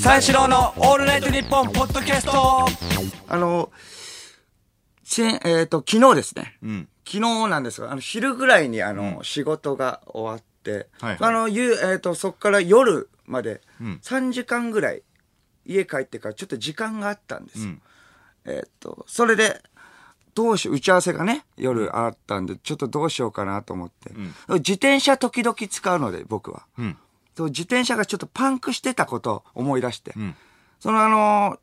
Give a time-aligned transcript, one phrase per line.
[0.00, 2.66] 三四郎のオールナイトニッポンポッドキャスト
[3.26, 3.72] あの、
[5.02, 6.56] 先えっ、と、昨日ですね。
[6.64, 15.02] ん昨日なんですが、あの、昼ぐらいに、あの、仕事が終わって、はいはいあの、ゆえっ、と、そこから夜まで、ん3時間ぐらい、
[15.66, 17.70] 家帰ってからちょっと時間があったんですよ。
[17.70, 17.82] ん
[18.44, 19.60] えっ、と、それで、
[20.34, 24.12] どうしよう、打ち合わせがね、夜あったんで、ちょっとどうしようかなと思って。
[24.60, 26.66] 自転車時々使うので、僕は。
[26.80, 26.96] ん
[27.38, 30.10] そう自転車がちょっとパンクしてたことを思い出して。
[30.18, 30.34] ん
[30.80, 31.58] そのあのー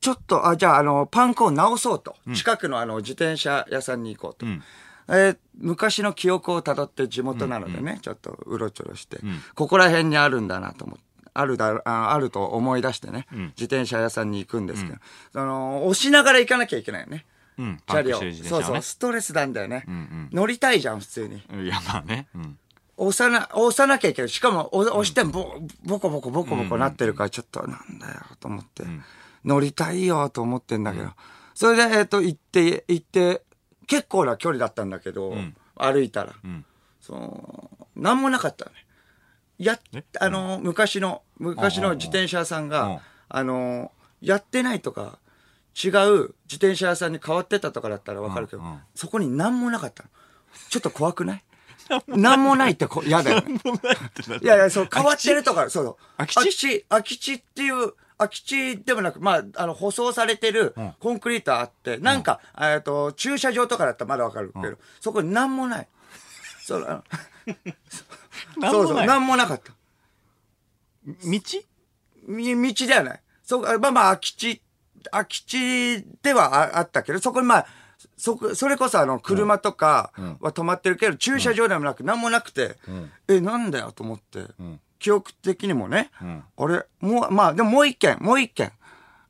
[0.00, 2.14] ちょっと、あ、じゃあ、あの、パンクを直そうと。
[2.34, 4.44] 近くのあの、自転車屋さんに行こうと。
[4.44, 4.62] ん
[5.08, 9.20] えー昔の記憶をたどって地元なのでね、ちょっとうろちょろして、
[9.54, 11.04] ここら辺にあるんだなと思って。
[11.32, 14.98] あるだろああると思い出してね、自転車屋さんに行くんですけど、
[15.32, 17.24] その押しながら行かなきゃいけないよね。
[17.56, 17.80] うん。
[17.86, 18.18] チャリを。
[18.18, 19.78] パンクしてる自そうそう、ストレスなんだよね。
[19.88, 21.36] ん乗りたいじゃん、普通に。
[21.64, 22.26] いや、まあね。
[22.34, 22.58] うん。
[22.96, 24.28] 押さな、押さなきゃいけない。
[24.28, 28.84] しかも、お押してもボ、ボコボコボコボコなってるから、ちょっと、なんだよ、と思って。
[29.44, 31.10] 乗りたいよ、と思ってんだけど。
[31.54, 33.42] それで、えっ、と、行って、行って、
[33.86, 35.34] 結構な距離だったんだけど、
[35.76, 36.64] 歩いたら、ん。
[37.00, 38.72] その、なんもなかったね。
[39.58, 39.78] や
[40.20, 42.68] あの、昔の、昔の自転車屋さんうん。
[42.68, 45.18] が、あの、やってないとか、
[45.74, 48.68] 違う自転車屋さんに変わってたとかだったらわかるけど、うん。
[48.68, 48.78] うん。
[48.94, 50.08] そこに何もなかったの。
[50.70, 51.44] ちょっと怖くない？
[52.08, 53.60] 何もないってこ 嫌だよね。
[54.42, 55.96] いやいや、そう、変わってるとか、そうそう。
[56.16, 56.86] 空き地？
[56.88, 65.88] 空き地、っていう、空き地でもなく、まあ、あの、舗装されてるコンクリートあって、なんか、えっと、駐車場とかだったらまだわかるけど、そこに何もない。
[66.62, 67.02] そう、あ
[68.56, 69.72] の そうそう、何もなかった。
[71.06, 71.40] 道？
[72.26, 73.22] み道ではない。
[73.42, 74.62] そこ、まあまあ、空き地、
[75.10, 77.66] 空き地ではああったけど、そこにまあ、
[78.16, 82.76] そこ、それこそあの、車とかは止まってるけど、駐車場でもなく、何もなくて、
[83.28, 84.46] え、なんだよと思って、
[84.98, 86.10] 記憶的にもね、
[86.56, 88.72] あれ、もう、まあ、でももう一軒、もう一軒、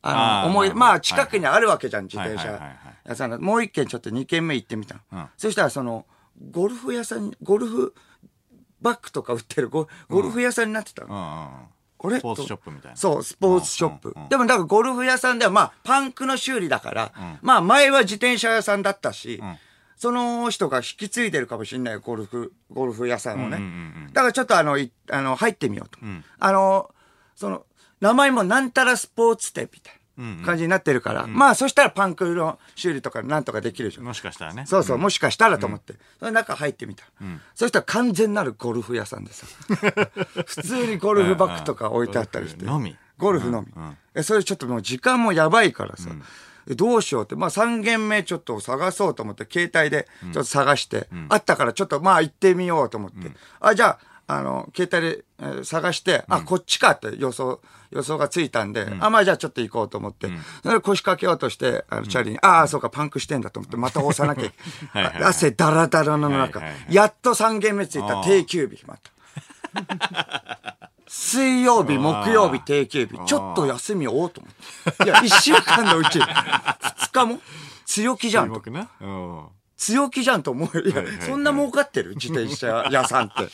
[0.03, 2.61] あの、思い、まあまあ、近くにあるわけじゃん、自転車。
[3.07, 3.39] 屋さんが。
[3.39, 5.31] もう一軒ちょっと二軒目行ってみたん。
[5.37, 6.07] そしたら、その、
[6.51, 7.95] ゴルフ屋さんに、ゴルフ
[8.81, 11.69] バッグとか売ってるゴゴルフ屋さんになってたの。
[12.03, 12.17] うんうん。
[12.17, 12.21] あれ？
[12.21, 12.97] スポーツショップみたいな。
[12.97, 14.09] そう、スポーツショップ。
[14.09, 17.13] うんうんうんでも、だからゴルフ屋さんでは、まあ、パンクの修理だから、
[17.43, 19.57] まあ、前は自転車屋さんだったし、ん
[19.97, 23.57] その人が引き継いでるかもしれないよゴルフ、ゴルフ屋さんをね。
[23.57, 26.05] うんうんうんだからちょっとあの、いあの、入ってみようと。
[26.05, 26.91] んあの、
[27.35, 27.65] その、
[28.01, 30.01] 名前もなんたらスポーツ店みたいな
[30.45, 34.05] 感じになってるから、まあ、そしたらパンクの修理とかなんとかできるじゃん。
[34.05, 34.65] もしかしたらね。
[34.67, 37.05] そうそう、もしかしたらと思って、その中入ってみた。
[37.55, 39.47] そしたら完全なるゴルフ屋さんでさ。
[40.47, 42.65] 普通にゴルフバッグとか置いてあったりして。
[42.65, 43.69] ゴルフのみゴルフのみ。
[44.15, 46.11] え、それちょっともう時間もやばいからさ。
[46.67, 47.35] えどうしようって。
[47.35, 53.31] まあ3軒目ちょっと探そうと思って、携帯でちょっと探して、あったからちょっとまあ行ってみようと思って。
[53.61, 60.29] あ、じゃあ、あの、携帯で、えー探して、あ、こっちかって予想、予想がついたんで、あ、まあじゃあちょっと行こうと思って、
[60.63, 64.51] それで腰掛けようとして、あの、チャリに、ああ、そうか、パンクしてんだと思って、また押さなきゃ
[64.99, 69.11] はい汗だらだらの中、はいはいはいやっと3軒目ついた定休日、また。
[71.07, 73.19] 水曜日、木曜日、定休日。
[73.27, 75.05] ちょっと休みをおうと思って。
[75.05, 77.41] いや、1週間のうち、 2日も？
[77.87, 78.61] 強気じゃんと。
[79.85, 80.79] 強気じゃんと思う。
[80.79, 83.49] いそんな儲かってる自転車屋さんって。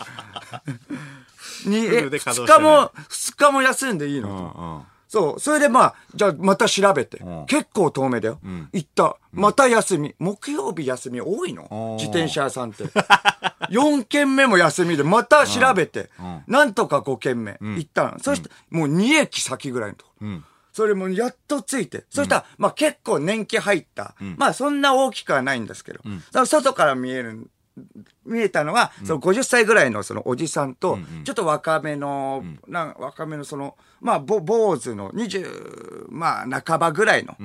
[1.69, 4.29] に、え、フルで稼2働してない日も、2日も休んでいいの？
[4.29, 4.83] とうんうん。
[5.09, 5.41] そう。
[5.41, 7.23] それでまあ、じゃあまた調べて。
[7.23, 8.39] ん結構遠目だよ。
[8.73, 9.17] 行った。
[9.33, 10.15] また休み。
[10.19, 11.63] 木曜日休み多いの？
[11.65, 12.85] ん自転車屋さんって。
[13.71, 16.11] 4軒目も休みで、また調べて。
[16.47, 17.59] なんとか5軒目。
[17.61, 18.19] 行ったの。
[18.21, 20.13] そして、もう2駅先ぐらいのとこ。
[20.21, 20.45] うん。
[20.73, 22.05] それもやっとついて。
[22.11, 24.15] そしたら、まあ結構年季入った。
[24.37, 26.01] まあそんな大きくはないんですけど。
[26.47, 27.51] 外から見える、
[28.25, 37.37] 見えたのは、その50歳ぐらいのそのおじさんと、ちょっと若めの、若めのその、まあ、ぼ坊主の20、まあ半ばぐらいの、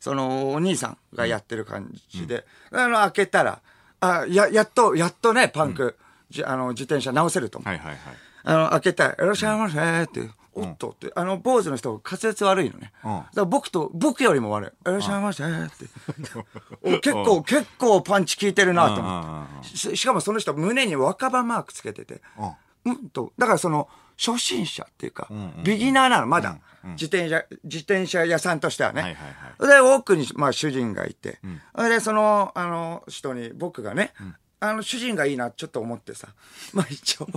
[0.00, 3.60] そのお兄さんがやってる感じで、あの、開けたら、
[4.00, 5.96] あ、や、やっと、やっとね、パンク、
[6.28, 7.68] じあの、自転車直せると思う。
[7.68, 7.98] はいはいはい。
[8.44, 12.92] あの、開けたら、いらっしゃいませって、おっとって、あの、坊主の人、滑舌悪いのね。
[13.02, 14.90] だから僕と、僕よりも悪い。
[14.90, 15.86] いらっしゃいませって。
[16.96, 19.76] お結構、結構パンチ効いてるなと思って。
[19.76, 22.22] ししかもその人、胸に若葉マークつけてて。
[22.84, 25.28] うんと、だからその、初心者っていうか、
[25.64, 26.58] ビギナーなの、まだ。
[26.92, 29.16] 自転車、自転車屋さんとしてはね。
[29.58, 31.40] で、奥に、まあ、主人がいて、
[31.74, 34.12] それで、その、あの、人に、僕がね、
[34.60, 36.28] あの、主人がいいな、ちょっと思ってさ。
[36.72, 37.28] まあ、一応、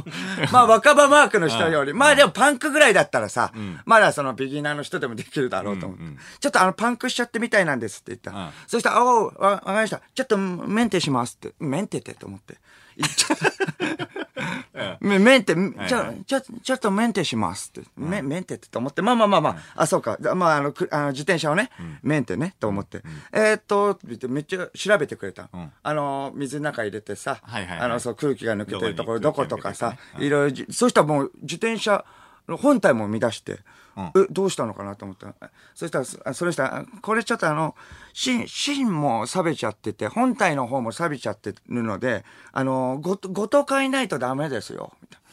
[0.52, 3.52] まあ、若葉マークの人より、まあ、でもパンクぐらいだったらさ、
[3.86, 6.04] まだその、ビギナーの人でもできるだろうと思って。
[6.40, 10.02] ちょっとあの、パンクしちゃってみたいなんですって言ったそしたら、おう、わ、わかりました。
[10.14, 11.54] ちょっと、メンテしますって。
[11.60, 12.58] メンテってと思って。
[12.96, 13.52] 言っちゃった。
[15.00, 17.90] メメンテ、ちょ、ちょ、ちょっとメンテしますって。
[17.98, 20.18] メメンテってと思って、まあまあまあまあ、あ、そうか。
[20.36, 21.70] まあ、あの、くあの自転車をね、
[22.04, 23.02] メンテね、と思って。
[23.32, 25.44] えーっと、めっちゃ調べてくれた。
[25.44, 25.72] ん。
[25.82, 32.06] あの、水の中入れてさ、あの、そう、空気が抜けてるところ、どどことかさいろいろじ、そしたらもう自転車
[32.48, 33.60] の本体も乱して、
[33.98, 35.34] うんえ、どうしたのかなと思った
[35.74, 37.76] そしたら、それしたら、これちょっとあの、
[38.14, 45.27] 芯、芯も錆びちゃってて、本体の方も錆びちゃってるので、あの、ごと、ごと買いないとダメですよ、みたいな。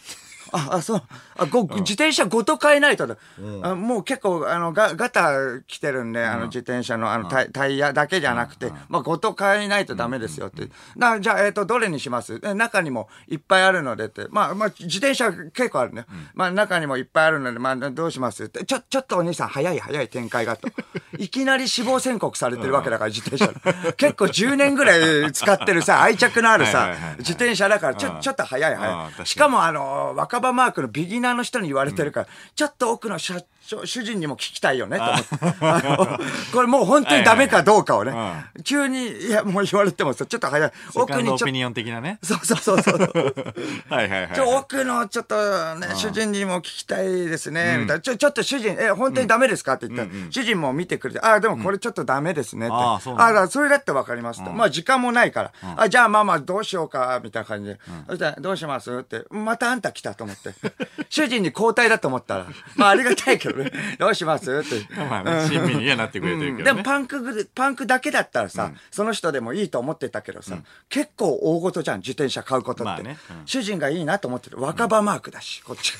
[0.54, 1.02] あ、あ、そう。
[1.36, 3.16] あ、ご、自転車ごと変えないとだ、
[3.62, 10.68] あもう結構、あの、ガガタ来てるんで、あの、自転車の、あの、タイタイヤだけじゃなくて、まあ、ごと変えないとダメですよって。
[10.96, 12.40] なじゃあ、えっ、と、どれにします？
[12.44, 14.26] え中にもいっぱいあるのでって。
[14.30, 16.06] まあ、まあ、自転車結構あるね。
[16.34, 18.64] まあ、中にもいっぱいあるので、まあ、どうしますって。
[18.64, 20.68] ちょ、ちょっとお兄さん、早い早い展開がと。
[21.18, 23.92] いきなり死亡宣告されてるわけだから、自転車の。
[23.92, 29.20] 結構10年ぐらい使ってるさ、 愛着のあるさ自転車だから、ちょ、ちょっと早い早い。
[29.20, 35.28] にしかも、あの、若マークのビギナーの人に言われてるから、ちょっと奥の社長、主人にも聞きたいよね、と思って。
[35.66, 36.18] あの
[36.52, 38.44] これもう本当にダメかどうかをねはいはいは。
[38.64, 40.72] 急に、いや、もう言われてもさ、ちょっと早い。
[40.94, 42.18] 奥にちょっンドオピニオン的なね。
[42.20, 43.34] と、そうそうそうそう。
[43.88, 44.34] はいはいはい。
[44.34, 48.00] ちょ、奥のちょっとね、主人にも聞きたいですね、みたいな。
[48.00, 49.74] ちょ、ちょっと主人、え、本当にダメですか？
[49.74, 52.74] って言ったら、主人も見てくれて、あ、でもこれちょっとダメですねって。
[52.76, 54.50] あーそうあ、だそれだってわかりますって。
[54.50, 55.52] まあ時間もないから。
[55.76, 57.78] あ、じゃあまあまあどうしようか、みたいな感じで。
[58.08, 58.92] そしたら、どうします？
[58.92, 59.24] って。
[59.30, 60.52] またあんた来たと思って。
[61.08, 62.46] 主人に交代だと思ったら、
[62.76, 63.70] まあありがたいけどね。
[63.98, 64.62] どうします？
[64.64, 64.94] って。
[65.08, 66.64] まあね、親身にはなってくれてるけどね。
[66.64, 70.58] でもパンクぐ、パンクだけだったらさ、その人でもいいと思ってたけどさ、
[70.88, 72.92] 結構大事じゃん、自転車買うことって。
[72.92, 74.60] まあねうん主人がいいなと思ってる。
[74.60, 75.94] 若葉マークだし、こっち。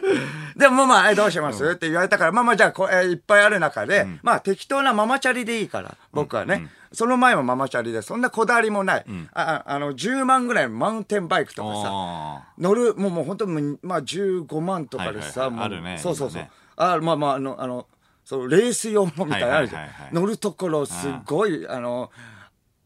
[0.56, 6.68] でもまあ、えどうします、って言われたから、まあまあじゃあこえいっぱいある中で、まあ適当なママチャリでいいから、僕はね。
[6.92, 9.04] その前もママチャリで、そんなこだわりもない。
[9.32, 16.42] あああの、10万ぐらいのマウンテンバイクとかさ、あ乗る、もうもう本当に、まあ15万とかでさ、はいはいはいもうあるねそうそうそう。
[16.42, 16.50] 今ね
[16.80, 17.86] あまあまあ、あの、あの、
[18.24, 19.88] そう、レース用のみたいなのあるじゃん。
[20.12, 22.10] 乗るところ、すごい、あの、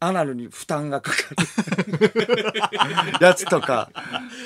[0.07, 1.17] アナルに負担がかか
[1.87, 2.11] る
[3.21, 3.91] やつとか、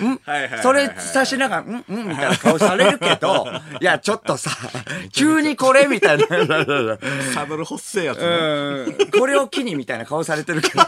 [0.02, 0.20] ん？
[0.31, 1.66] はいはいそれさしながら、ん？
[1.66, 1.84] ん？
[1.88, 3.46] みたいな顔されるけど、
[3.81, 4.50] いや、ちょっとさ、
[5.12, 6.25] 急にこれみたいな。
[6.28, 8.25] ーサドル細せえやつね。
[8.26, 10.84] うんこれを機にみたいな顔されてるけど、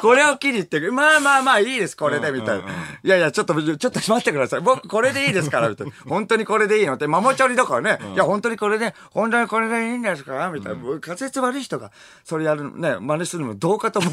[0.00, 2.64] これを機にって、まあまあまあいいです、これで、みたいな。
[3.02, 4.60] いやいや、ちょっと、ちょっと待ってください。
[4.60, 5.92] 僕、これでいいですから、みたいな。
[6.06, 6.94] 本当にこれでいいの？
[6.94, 7.98] って、ママチャリだからね。
[8.14, 10.50] いや、本当にこれで、本当にこれでいいんですか？
[10.52, 11.00] みたいな。
[11.00, 11.90] 仮説悪い人が、
[12.24, 14.10] それやるの、ね、真似するのもどうかと思。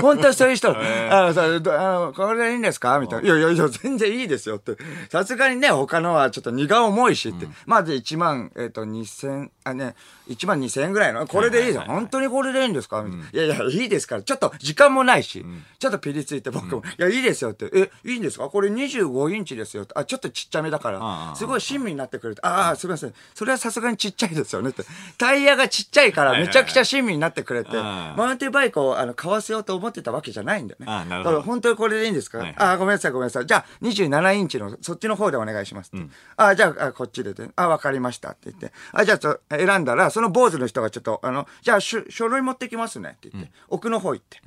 [0.00, 2.98] 本当にそういう人、 あのあの、これでいいんですか？
[2.98, 3.26] みたいな。
[3.26, 4.76] いやいやいや、全然いいですよって。
[5.10, 7.46] さすがにね、他のはちょっと荷が重いしって。
[7.66, 9.94] まあで1万、えっ、と、2000、あね、
[10.28, 11.84] 1万2000円ぐらいの、これでいいじゃん。
[11.86, 13.26] 本当にこれでいいんですか、みたいな。
[13.46, 14.22] いやいや、いいですから。
[14.22, 15.44] ちょっと時間もないし、
[15.78, 17.68] ちょっとピリついて僕も、いや、いいですよって。
[17.74, 18.48] え、いいんですか？
[18.48, 19.86] これ25インチですよ。
[19.94, 23.14] あ、ちょっとちっちゃめだかあら、あすごい親身になってくれて、ああ、すみません。
[23.34, 24.84] それはさすがにちっちゃいですよねって。
[25.18, 30.86] タイヤがちっちゃいから、めちゃくちゃ親身になってくれて、マウンテンバイクをあの買わせようと思ってたわけじゃないんだよね。
[30.86, 33.46] ああなるほど本当にこれでいいんですか、はいはいああ、ごめんなさい、ごめんなさい。
[33.46, 36.06] じゃあ、27インチの、そっちの方でお願いしますって。
[36.36, 37.48] ああ、じゃあ、あこっちでって。
[37.56, 38.72] ああ、わかりましたって言って。
[38.92, 44.42] あじゃあ選んだら、その坊主の人がちょっと、あの、じゃあ、書類持ってきますねって言って、奥の方行って。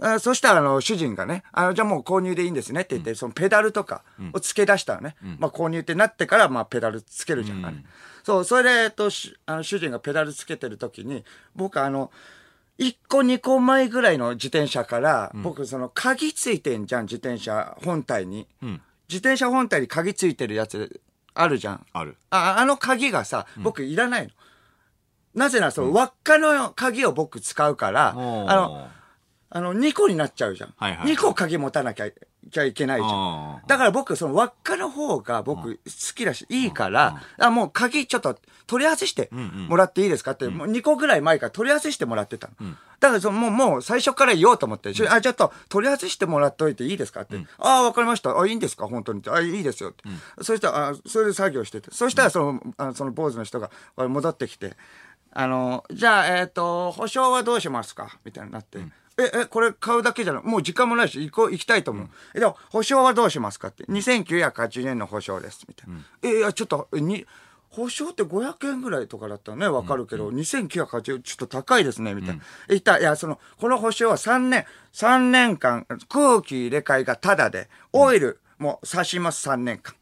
[0.00, 4.02] あそしたら、あの、主人がね、あの、じゃあもう購入でいいんですねって言って、そのペダルとか
[4.32, 5.16] を付け出したのね。
[5.38, 7.76] まあ、購入ってなってから、まあ、ペダルつけるじゃん、あれ
[8.22, 11.24] そう、それで、えっと、しあの主人がペダルつけてる時に、
[11.54, 12.10] 僕、あの、
[12.82, 18.48] 1個2個前ぐらいの自転車から、僕その鍵ついてんじゃん自転車本体に、
[19.08, 21.00] 自転車本体に鍵ついてるやつ
[21.34, 21.86] あるじゃん。
[21.92, 22.16] ある。
[22.30, 24.30] ああの鍵がさ僕いらないの、
[25.34, 28.88] なぜならその輪っかの鍵を僕使うから、あの
[29.50, 32.06] あの2個になっちゃうじゃん、はいはい2個鍵持たなきゃ
[32.66, 35.80] いけないじゃんだから僕、その輪っかの方が僕好
[36.14, 39.28] きだし、いいから、あ、もう鍵ちょっと取り外して
[39.68, 42.70] もらっていいですかって、もう2個ぐらい前から取り外してもらってたの。
[43.00, 47.36] だからそのもう、もう最初から言おうと思って、あ、ちょっと取り外してもらっといていいですかって。
[47.58, 48.38] ああ、わかりました。
[48.38, 48.86] あ、いいんですか？
[48.86, 49.22] 本当に。
[49.28, 50.04] あ、いいですよって。
[50.44, 51.90] そしたら、あ、それで作業してて。
[51.92, 54.76] そしたら、その、あのその坊主の人があ戻ってきて、
[55.32, 58.18] あの、じゃあ、えっ、と、保証はどうしますか？
[58.24, 58.78] みたいになって。
[59.18, 60.42] え、え、これ買うだけじゃない。
[60.42, 62.08] もう時間もないし、行こう、行きたいと思う。
[62.34, 63.84] え、でも、保証はどうしますかって。
[63.84, 65.64] 2980円の保証です。
[65.68, 65.96] みたいな。
[66.22, 67.26] え、いや、ちょっと、えに、
[67.68, 72.42] 保証って500円ぐらいとかだったらね、わかるけど、2980円ちょっと高いですね、みたいな。
[72.68, 79.94] え、言ったらいや、その、この保証は3年、3年間、空気入れ替えがタダで、オイルも刺します、3年間。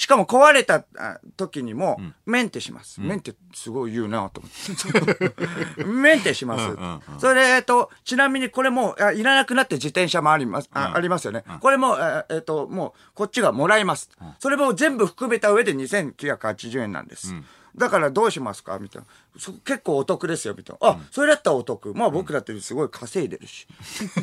[0.00, 3.02] しかも壊れたあ時にも、メンテします。
[3.02, 5.84] メンテすごい言うなと思って。
[5.84, 6.64] メンテします。
[6.64, 11.44] うんうんうんそれで、えっと、ちなみにこれもうあいらなくなって自転車もあります、あありますよね。
[11.60, 14.08] これも、ええっと、もう、こっちがもらいます。
[14.38, 17.34] それも全部含めた上で2980円なんです。
[17.76, 18.78] だからどうしますか？
[18.78, 19.06] みたいな。
[19.38, 20.88] そ結構お得ですよ、みたいな。
[20.88, 21.94] あ、それだったらお得。
[21.94, 23.66] まあ僕だってすごい稼いでるし。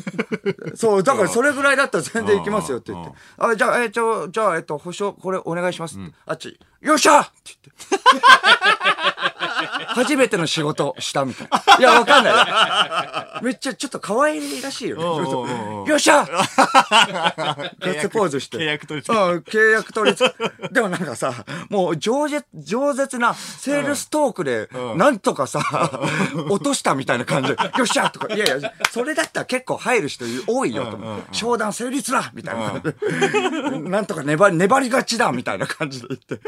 [0.74, 3.12] そう、だからそれぐらいだったら全然行きますよって言って。
[3.38, 5.98] あ、じゃあ、えー、ちょ、じゃあ、えっと、保証、これお願いします。
[6.26, 8.08] あっち、よっしゃって言って。
[9.88, 11.76] 初めての仕事したみたいな。
[11.78, 13.44] いや、わかんない。
[13.44, 15.04] めっちゃちょっと可愛らしいよね。
[15.04, 16.44] おうおうお よっしゃガ
[17.80, 18.58] ッツポーズして。
[18.58, 20.68] 契約取りうん、契約取り付け。
[20.68, 21.32] でもなんかさ、
[21.70, 25.60] もう饒舌、饒舌なセールストークで、なんとかさ、
[26.50, 31.22] 落としたみたいな感じで、よっしゃとか、いやいや、それだったら結構入る人多いよと思う。
[31.32, 32.72] 商談成立だみたいな。
[33.80, 36.40] なんとか粘り、粘りがちだみたいな感じで言って。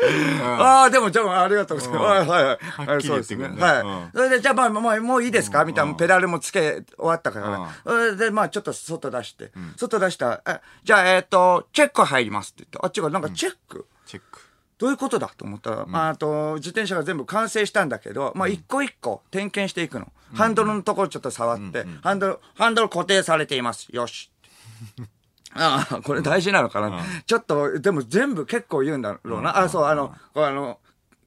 [0.42, 2.04] ああ、でも、じゃあ、ありがとうございます。
[2.04, 3.02] はいはいはい。
[3.02, 3.49] そうですね。
[3.59, 3.80] はい。
[3.80, 5.64] うんそれで、じゃあ、まあ、もう、もういいですか？
[5.64, 7.66] みたいな、ペダルもつけ終わったからね。
[7.85, 13.87] それで、まあ、ちょっと外出して、外出したら、えじゃあ、えっと、チェック入りますって言って、あっちがなんかチェック？
[14.07, 14.40] チェック。
[14.81, 20.11] どういうことだと思ったら、まあ、あと、自転車が全部完成したんだけど、まあ、一個一個点検していくの。
[20.33, 23.89] ハンドルのところちょっと触って、ハンドル、ハンドル固定されています。
[23.91, 24.31] よし。
[25.53, 27.03] ああ、これ大事なのかな。
[27.27, 29.59] ちょっと、でも全部結構言うんだろうな。
[29.59, 30.79] あ、そう、あの、あの、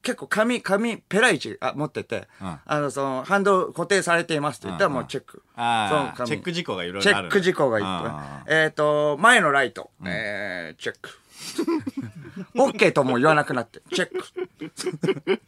[0.02, 5.42] 結構紙、紙、ペライチあ持ってて、うんあの、その、ハンドル固定されていますって言ったらもうチェック。
[5.54, 7.28] ああ、チェック事項がいろいろある。
[7.28, 8.54] チェック事項がいっぱあい。
[8.54, 11.10] えっ、と、前のライト、えー、チェック。
[12.56, 15.40] オッケーとも言わなくなって、チェック。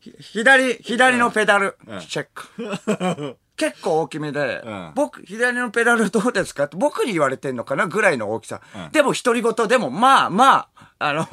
[0.00, 1.76] ひ左、左のペダル、
[2.08, 3.36] チェック。
[3.56, 8.60] 結構大きめで、うん僕、左のペダルどうですかって僕に言われてんのかなぐらいの大きさ。
[8.74, 10.68] うんでも独り言でも、まあまあ、
[10.98, 11.26] あの、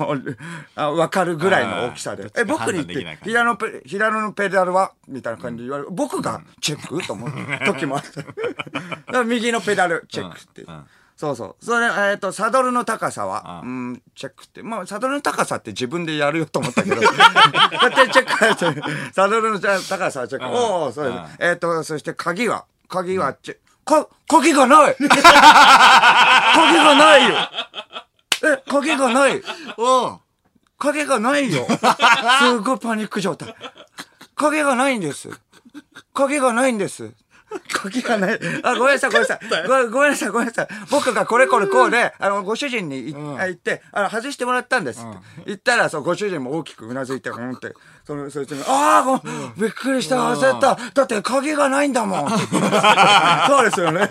[0.76, 2.32] あわかるぐらいの大きさで。
[2.38, 5.90] え、僕に言って左のペ、左のペダルはみたいな感じで言われる。
[5.92, 7.32] 僕がチェックと思う
[7.66, 8.04] 時もあっ
[9.12, 9.24] た。
[9.26, 10.66] 右のペダル、チェックって。
[11.22, 11.64] そうそう。
[11.64, 14.64] それ、えっ、と、サドルの高さは、うん、チェックって。
[14.64, 16.96] まあ、サドルの高さって自分でやるよと思ったけど。
[16.96, 20.46] こうやってチェック、サドルの高さはチェック。
[20.48, 21.48] うんおおそうですうん。
[21.48, 23.62] えっ、と、そして鍵は、鍵はチェック。
[23.86, 25.12] か、鍵がない 鍵
[26.78, 27.36] がないよ
[28.44, 29.44] え、鍵がない
[29.78, 30.20] おう
[30.80, 31.68] 影がないよ。
[32.40, 33.56] すごいパニック状態。
[34.34, 35.30] 影がないんです。
[36.16, 37.12] 影がないんです。
[37.72, 38.40] 鍵がない。
[38.64, 39.68] あ、ごめんなさい、 ごめんなさい。
[39.68, 40.68] ごごめんなさい、ごめんなさい。
[40.90, 45.18] 僕がこれこれこうで、あの、ご主人にいうん言って、あの、外してもらったんですって。
[45.48, 47.74] 言ったら、そう、ご主人も大きくうなずいて、うんって。
[48.06, 49.18] その、そいつに、ああ、ご
[49.58, 50.78] びっくりした、焦った。
[50.94, 52.30] だって鍵がないんだもん。
[53.48, 54.10] そうですよね。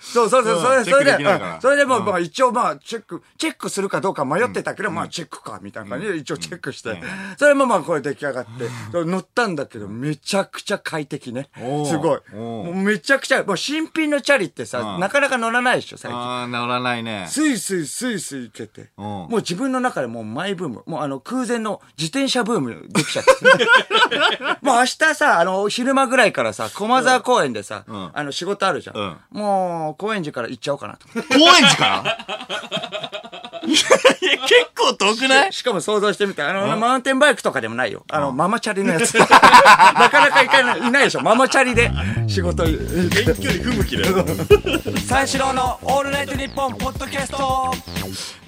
[0.00, 1.18] そうそうそう、それ、で、
[1.60, 7.02] それでもう、まあ一応まあ、チェック、チェックするかどうか迷ってたけど、まあチェックか、みたいな感じで一応チェックして、
[7.36, 11.48] それもまあこれ出来上がって、乗ったんだけど、めちゃくちゃ快適ね。
[11.88, 12.20] すごい。
[12.34, 16.18] もうめちゃくちゃ、もう新品のチャリってさ、うんなかなか乗らないでしょ、最近。
[16.20, 17.26] ああ、乗らないね。
[17.28, 18.90] スイスイスイスイ行けて。
[18.96, 20.82] うんもう自分の中でもうマイブーム。
[20.86, 23.30] もうあの空前の自転車ブームできちゃって。
[24.62, 28.96] もう明日さ、あの、昼間ぐらいからさ、駒沢公園でさ、んあの仕事あるじゃん。
[28.96, 31.06] うんもう、高円寺から行っちゃおうかなと。
[31.08, 31.20] 高
[31.56, 33.47] 円寺から？
[33.68, 35.52] いや、いや結構遠くない？
[35.52, 38.04] しかも想像してみて、あの、マウンテンバイクとかでもないよ。
[38.10, 39.14] あの、ママチャリのやつ。
[39.18, 41.20] なかなか行かない、いないでしょ。
[41.20, 41.90] ママチャリで
[42.26, 42.64] 仕事。
[42.66, 42.76] 遠
[43.10, 44.24] 距離不向きだよ。
[45.06, 47.72] 三四郎のオールナイトニッポンポッドキャスト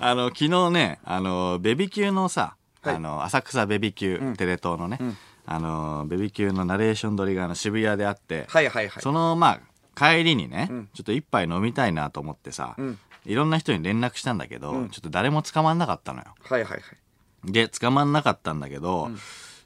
[0.00, 4.98] あの、昨日ね、あの、ベビキューのさ、はいあの、浅草ベビキュー、テレ東のね、
[5.46, 9.02] あの、ベビキューのナレーション撮りがあの渋谷であって、はいはいはい。
[9.02, 9.60] その、まあ、
[9.96, 16.34] 帰りにね、ちょっと一杯飲みたいなと思ってさ、んいろんな人に連絡したんだけど、ちょっと誰も捕まんなかったのよ。
[16.42, 17.52] はいはいはい。
[17.52, 19.10] で、捕まんなかったんだけど、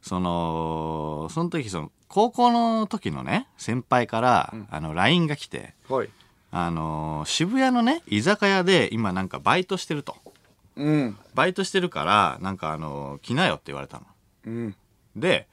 [0.02, 6.10] その、その時、その、高校の時のね、先輩から、あの、LINE が来て、はい。
[6.56, 10.16] あのー渋谷のね、居酒屋で今なんかバイトしてると。
[10.76, 11.18] うん。
[11.34, 14.06] バイトしてるから、なんかあのー来なよって言われたの。
[14.46, 14.76] うん。
[15.16, 15.48] で、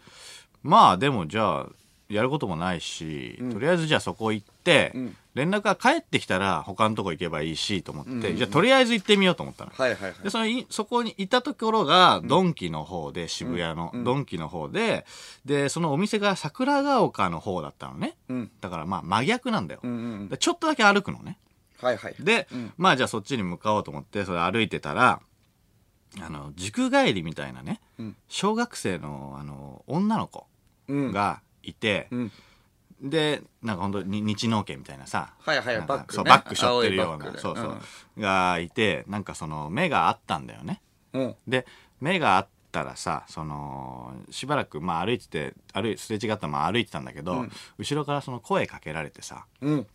[0.61, 1.67] まあでもじゃあ、
[2.07, 9.71] やることもないし、とりあえずじゃあそこ行って、ん連絡が返ってきたら他のとこ行けばいいしと思って、じゃあとりあえず行ってみようと思ったの。
[9.73, 10.23] はいはいはい。
[10.23, 15.05] で、そのい、そこにいたところが、ドンキの方で、渋谷の、ドンキの方で、
[15.45, 18.17] で、そのお店が桜ヶ丘の方だったのね。
[18.27, 18.51] うん。
[18.59, 19.79] だからまあ真逆なんだよ。
[19.83, 20.29] うんうん。
[20.29, 21.37] でちょっとだけ歩くのね。
[21.81, 22.15] はいはい。
[22.19, 22.47] で、
[22.77, 25.21] まあじゃあそっちに向かおうと思って、それ歩いてたら、
[26.19, 30.45] あの、塾帰りみたいなね、ん小学生の、あの、女の子
[30.89, 31.11] うん。
[31.11, 32.31] がいて、うん。
[33.01, 36.05] で、なんか本当に日農家みたいなさ、はいはいバッグね。
[36.09, 37.77] そう、バッグ背負ってるような、そうそう、
[38.17, 40.81] うがいて、なんかその、目があったんだよね。
[41.13, 41.35] うん。
[41.47, 41.65] で
[41.99, 47.45] 目があったらさそのしばらくまあ歩いてて歩いすれ違ったまま歩いてたんだけど、
[47.77, 49.87] 後ろからその声かけられてさうん。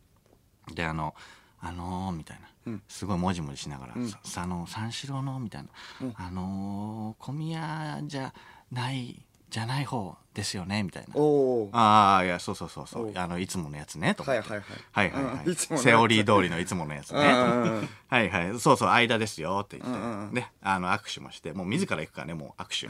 [0.75, 1.14] であの
[1.60, 3.94] 「あのー」みたいな、すごいもじもじしながら
[4.25, 5.68] 「さあの三四郎の」みたいな
[6.16, 8.34] 「あのー小宮じゃ
[8.70, 9.25] ない
[9.56, 11.14] じゃない方ですよね」みたいな。
[11.14, 14.50] おおああいやそうそうそうそおうあのいつものやつねと思って。
[14.50, 14.66] はいは
[15.04, 15.44] いはい。
[15.46, 18.60] はいセオリー通りのいつものやつねはいはい。
[18.60, 19.94] そうそう間ですよって言っ
[20.28, 22.88] て、ねあの握手もしてもう自ら行くからねもう握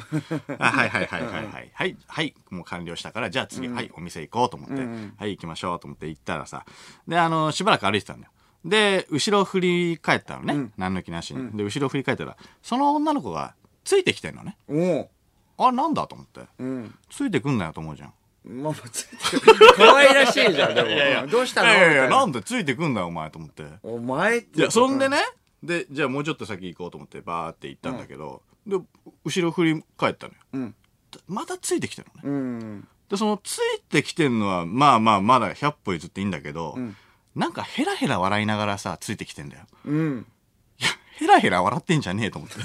[0.49, 0.55] 手。
[0.59, 1.71] あはいはいはいはいはい。
[1.73, 4.75] はいはいもう完了したからじゃあ次、はいお店行こうと思って、
[5.17, 6.65] はい行きましょうと思って行ったらさ
[7.07, 8.33] であのしばらく歩いてたんだよ。
[8.65, 13.55] で後ろ振り返ったのね、何の気なしに、で後ろ振り返ったらその女の子が
[13.85, 14.57] ついてきてんのね。
[14.69, 15.09] お
[15.59, 16.41] あなんだと思って。
[16.41, 16.95] おうん。
[17.11, 18.13] ついてくんなよと思うじゃん。
[18.45, 19.47] まあついて
[19.77, 21.27] 可愛らしいじゃんでも。
[21.29, 22.21] どうしたのいやいやな。
[22.21, 23.65] なんでついてくんだよお前と思って。
[23.83, 25.19] お前っていやそんでね
[25.63, 28.77] でじゃあもうちょっと先行こうと思ってバーって行ったんだけど、で
[29.25, 30.39] 後ろ振り返ったのよ。
[30.53, 30.75] うん。
[31.27, 32.39] またついてきてるのね。
[32.39, 32.41] う
[32.77, 32.89] ん。
[33.09, 36.97] でそのついてきてんのはまあまあまだ100歩譲っていいんだけど、ん。
[37.35, 39.65] なんかヘラヘラ笑いながらさついてきてんだよ。
[39.87, 40.27] うん
[41.19, 42.61] ヘラヘラ笑ってんじゃねえと思って、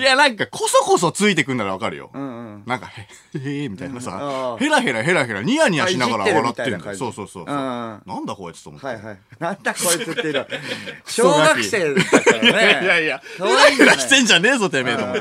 [0.00, 2.24] いやなんかこそこそついてくんならわかるよ、うんう
[2.58, 2.62] ん。
[2.66, 3.06] なんかへ
[3.38, 9.18] へえみたいなさ、ヘラヘラヘラヘラニヤニヤしながら笑ってんだよそうそうそうなんだこいつと思って、はいはい。
[9.38, 10.46] なんだこいつっていうのは
[11.06, 12.48] 小学生だからね。
[12.48, 15.20] いやいやいや、ヘラヘラしてんじゃねえぞ、てめえと思って。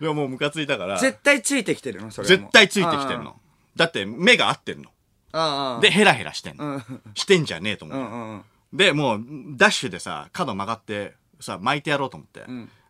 [0.00, 2.10] でももうムカついたから、絶対ついてきてるの？
[2.10, 2.28] それも。
[2.28, 3.36] 絶対ついてきてんの。
[3.76, 4.90] だって目が合ってんの。
[5.80, 6.64] で、ヘラヘラしてんの。
[6.64, 6.84] うん。
[7.14, 8.04] してんじゃねえと思って。
[8.04, 9.20] うで、もう、
[9.56, 12.44] ダッシュでさ、角曲がって、さ、巻いてやろうと思って。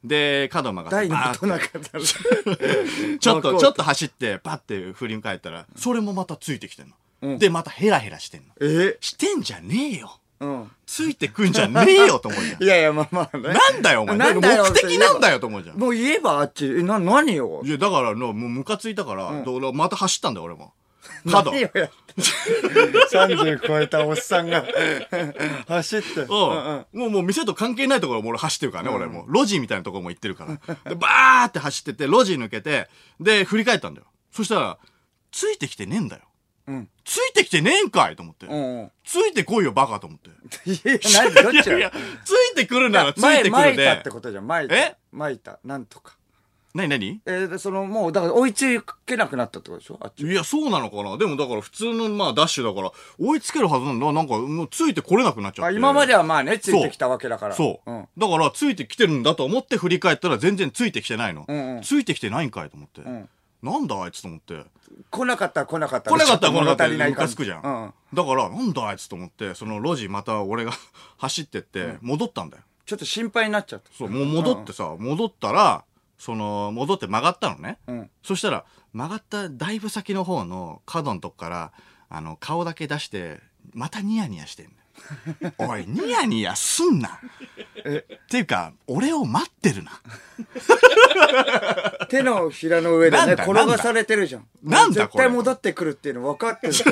[0.05, 1.37] で、角曲がって、バっ
[3.19, 6.95] ちょっと、ちょっと走って、パッて振り返ったら、それもまたついてきてんの。
[7.23, 8.49] うんで、またヘラヘラしてんの。
[8.61, 8.99] え？
[9.01, 10.19] してんじゃねえよ。
[10.39, 12.63] うんついてくんじゃねえよと思うじゃん。
[12.65, 14.19] いやいやまあまあねなんだよ、お前。
[14.19, 15.79] なんだよ目的なんだよと思うじゃん。
[15.79, 17.63] もう言えばあっちえな何よ？
[17.65, 20.75] いや、だから、のもうムカついたから、だからまた走ったんだよ、俺も。
[21.31, 21.53] 角。
[21.53, 24.65] 何をや30超えたおっさんが
[25.69, 26.29] 走ってうん。
[26.29, 29.27] もう、もう店と関係ないところも俺走ってるからね、俺も。
[29.29, 30.77] 路地みたいなところも行ってるから。
[30.91, 32.89] で、バーって走ってて、路地抜けて、
[33.21, 34.07] で、振り返ったんだよ。
[34.33, 34.79] そしたら、
[35.31, 36.23] ついてきてねえんだよ。
[36.69, 38.47] うんついてきてねえんかいと思って。
[38.47, 40.31] うんうんついてこいよ、バカと思って。
[40.69, 41.93] いや何どっちいや
[42.25, 44.11] ついてくるならつい前てくるで巻いたって。
[44.11, 44.97] ことじゃん巻いたえ？
[45.13, 46.17] 巻いたなんとか
[46.77, 49.99] なになにえーでそのもうだから追いつけなくなったってことでしょ？
[50.01, 54.13] あっちいや、そうなのかなでもだから普通のまあダッシュだから、追いつけるはずなんだ。
[54.13, 55.75] なんかもうついてこれなくなっちゃって。
[55.75, 61.43] あ今まではまあねついてきたわけだからそう、んだから、ついてきてるんだと思って振り返ったら全然ついてきてないの。
[61.43, 63.01] んうんついてきてないんかいと思って。
[63.01, 63.29] ん
[63.63, 64.63] なんだあいつと思って。
[65.11, 67.63] 来なかったら来なかった来なかったら来なかったらムカつくじゃん。
[67.63, 70.73] うんだから、なんだあいつと思って、その路地また俺が
[71.19, 72.63] 走ってって、戻ったんだよ。
[72.87, 75.83] ちょっと心配になっちゃったそう、もう戻ってさ、戻ったら、
[76.19, 77.79] その、戻って曲がったのね。
[77.87, 81.73] うんそしたら、曲がっただいぶ先の方の角のとこから、
[82.09, 83.41] あの、顔だけ出して、
[83.73, 84.77] またニヤニヤしてんだよ。
[85.59, 87.09] おい、ニヤニヤすんな。
[87.09, 89.93] っていうか、俺を待ってるな。
[92.09, 96.73] 手のひらの上でね転がされてるじゃんなんだこれ絶対戻ってくるっていうの分かってる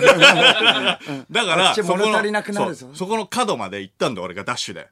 [1.31, 4.89] だから、そこのそこの角まで行ったんだ、俺がダッシュで。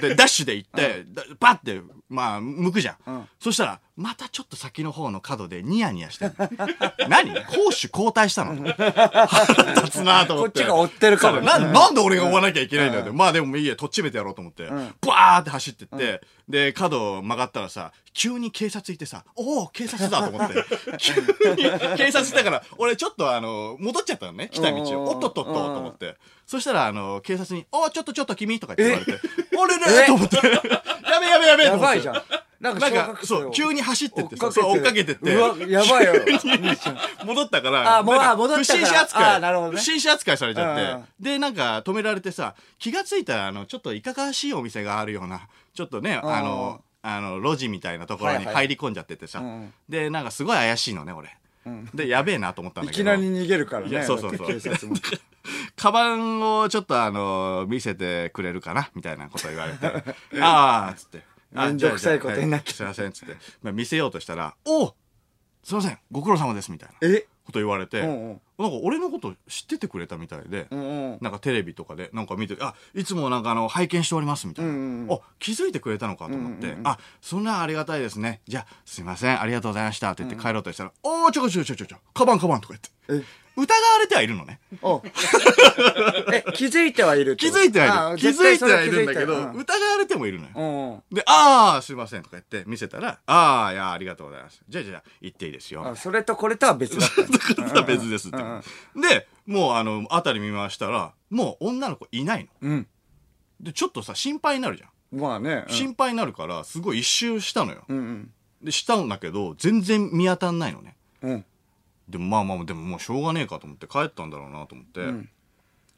[0.00, 3.10] で、ダッシュで行って、だバッて、まあ、向くじゃん。
[3.10, 6.32] んそしたら、またちょっと先の方の角でニヤニヤしてる。
[7.08, 7.34] 何？
[7.44, 8.54] 攻守交代したの？
[8.72, 10.60] 腹立つなと思って。
[10.60, 13.12] こっちが追ってるからななんで俺が追わなきゃいけないんだよって。
[13.12, 14.66] まあでもいいや、とっちめてやろうと思って。
[14.66, 20.64] バーって走ってって、で、角曲がったらさ、急に警察いてさ、おお警察だと思って。
[20.98, 21.14] 急
[21.54, 21.62] に
[21.96, 25.10] 警察いたから、俺ちょっとあの、戻っちゃったのね、来た道うんを。
[25.12, 26.16] おっとっとっと、と思って。
[26.46, 30.36] そしたら、あの、警察に、おちょっとちょっと君とか言って言われて、俺ね えと思って。
[30.36, 30.42] や
[31.20, 32.22] べやべやべと思ってやばいじゃん
[32.62, 35.34] なんかなんか、そう、急に走ってってさ、追っかけてそう追っかけてって。
[35.34, 36.14] うわやばいよ
[37.26, 39.24] 戻ったから、あもうあ戻ったから不審者扱い。
[39.34, 51.36] あなるほどね不審者扱いされちゃって、うんで、なんか止められてさ、気がついたら、あの、ちょっといかがわしいお店があるような、ちょっとね、うんあの、あの、路地みたいなところに入り込んじゃっててさ、うんで、なんかすごい怪しいのね、俺。
[51.94, 53.04] で、やべえなと思ったんいだけど。
[53.04, 54.94] きなり逃げるからいねやそうそうそう警察も
[55.76, 59.86] カバンをちょっとあの、見せてくれるかなみたいなこと言われて。
[60.40, 61.31] ああ、つって。
[61.54, 63.36] あめんどくさいことになっちゃじゃあじゃあはいすいません、つって。
[63.62, 64.94] まあ、見せようとしたら、おう
[65.62, 66.96] すいません、ご苦労様です、みたいな。
[67.08, 67.26] え？
[67.44, 68.40] こと言われて、うんうん。
[68.56, 70.82] なんか俺のこと知っててくれたみたいで、うんう
[71.16, 71.18] ん。
[71.20, 75.12] なんかテレビとかでなんか見てあいつもなんかあの拝見しておりますみたいな、うんうんうん。
[75.12, 76.86] あ気づいてくれたのかと思って、うんうんうん。
[76.86, 78.42] あそんなありがたいですね。
[78.46, 82.74] じゃあすいませんありがとうございましたって言って帰ろうとしたら、おーちょこちょこちょこちょこカバンカバンとか
[83.08, 84.60] 言って疑われてはいるのね。
[84.80, 85.02] お
[86.32, 88.18] え、気づいてはいる気づいてはいある。
[88.18, 91.02] 気づいてはいるんだけど、疑われてもいるのよ。
[91.12, 94.62] で、ああ、すいませんとか言って見せたら、ああ、いや、ありがとうございます。
[94.68, 95.86] じゃあじゃあ、行っていいですよ。
[95.86, 97.38] あそれとこれとは別だったんだ。
[97.38, 98.36] これとは別ですって。
[98.38, 102.50] で、もうあの、あたり見回したら、もう女の子いないの。
[102.62, 102.86] うん。
[103.60, 105.18] で、ちょっとさ、心配になるじゃん。
[105.18, 105.64] まあね。
[105.68, 107.84] うん心配になるから、すごい一周したのよ。
[107.88, 108.30] うんうん。
[108.62, 110.96] で、したんだけど、全然見当たんないのね。
[111.22, 111.44] うん。
[112.12, 115.00] でもまあまあ、でももうしょうがねえかと思って帰ったんだろうなと思って。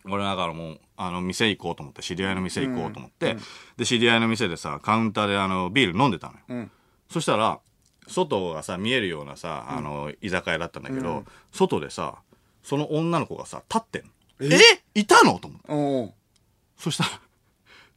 [0.07, 3.39] 俺だからもう、あの、店行こうと思って、知り合いの店行こうと思って、
[3.79, 6.41] で、知り合いの店でさ、カウンターであの、ビール飲んでたのよ。
[6.49, 6.71] うん。
[7.11, 7.59] そしたら、
[8.07, 12.17] 外がさ、見えるようなさ、あの、居酒屋だったんだけど、外でさ、
[12.63, 14.11] その女の子がさ、立ってんの。
[14.41, 14.59] え？
[14.95, 15.73] いたのと思って。
[16.77, 17.11] そしたら、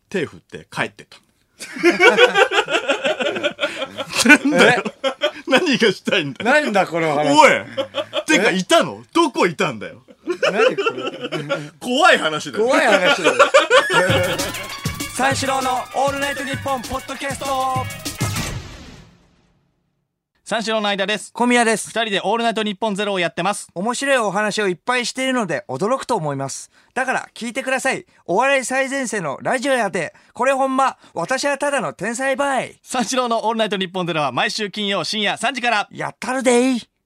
[0.07, 1.17] 手振って帰ってった。
[4.55, 4.81] え？
[5.49, 6.51] 何がしたいんだよ。
[6.61, 7.27] なんだこの話。
[7.31, 7.51] おい
[8.25, 9.03] てか、いたの？
[9.13, 10.03] どこいたんだよ。
[10.51, 11.71] 何これ？
[11.79, 12.65] 怖い話だよ。
[12.65, 13.35] 怖い話だよ。
[15.15, 18.06] 三四郎のオールナイトニッポンポッドキャスト
[20.49, 21.33] 三四郎の間です。
[21.33, 21.89] 小宮です。
[21.89, 23.67] 二人でオールナイトニッポンゼロをやってます。
[23.75, 26.71] 面白いお話をいっぱいしているので驚くと思います。
[26.93, 28.05] だから聞いてください。
[28.25, 30.15] お笑い最前線のラジオやで。
[30.31, 32.79] これほんま、私はただの天才バイ。
[32.81, 35.89] 三四郎のオールナイトニッポンゼロは毎週金曜深夜3時から。
[35.91, 36.96] やったるでい。